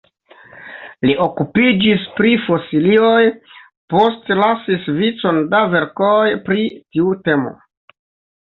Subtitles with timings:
[1.07, 3.21] Li okupiĝis pri fosilioj,
[3.95, 7.55] postlasis vicon da verkoj pri tiu temo.